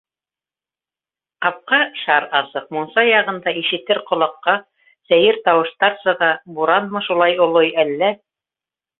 Ҡапҡа 1.45 1.77
шар 2.03 2.23
асыҡ, 2.39 2.63
мунса 2.77 3.03
яғында 3.07 3.53
ишетер 3.61 3.99
ҡолаҡҡа 4.07 4.55
сәйер 5.11 5.37
тауыштар 5.49 5.99
сыға, 6.05 6.31
буранмы 6.57 7.03
шулай 7.09 7.37
олой, 7.47 7.71
әллә... 7.85 8.11